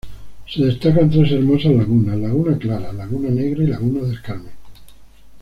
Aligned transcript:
Se 0.49 0.65
destacan 0.65 1.11
tres 1.11 1.31
hermosas 1.33 1.73
lagunas: 1.73 2.17
Laguna 2.17 2.57
clara, 2.57 2.91
Laguna 2.91 3.29
negra 3.29 3.63
y 3.63 3.67
Laguna 3.67 4.01
del 4.07 4.19
Carmen. 4.19 4.49